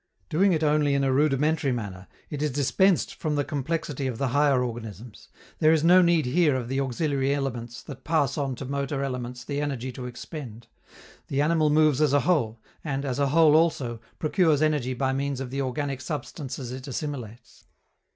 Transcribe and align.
Doing 0.29 0.51
it 0.51 0.63
only 0.63 0.95
in 0.95 1.03
a 1.03 1.13
rudimentary 1.13 1.71
manner, 1.71 2.07
it 2.31 2.41
is 2.41 2.49
dispensed 2.49 3.13
from 3.13 3.35
the 3.35 3.43
complexity 3.43 4.07
of 4.07 4.17
the 4.17 4.29
higher 4.29 4.63
organisms; 4.63 5.27
there 5.59 5.71
is 5.71 5.83
no 5.83 6.01
need 6.01 6.25
here 6.25 6.55
of 6.55 6.69
the 6.69 6.79
auxiliary 6.79 7.31
elements 7.35 7.83
that 7.83 8.03
pass 8.03 8.35
on 8.35 8.55
to 8.55 8.65
motor 8.65 9.03
elements 9.03 9.43
the 9.43 9.61
energy 9.61 9.91
to 9.91 10.07
expend; 10.07 10.65
the 11.27 11.39
animal 11.39 11.69
moves 11.69 12.01
as 12.01 12.13
a 12.13 12.21
whole, 12.21 12.59
and, 12.83 13.05
as 13.05 13.19
a 13.19 13.27
whole 13.27 13.55
also, 13.55 14.01
procures 14.17 14.63
energy 14.63 14.95
by 14.95 15.13
means 15.13 15.39
of 15.39 15.51
the 15.51 15.61
organic 15.61 16.01
substances 16.01 16.71
it 16.71 16.87
assimilates. 16.87 17.65